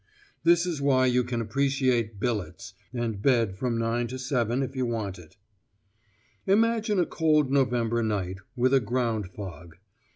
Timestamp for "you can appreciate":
1.05-2.19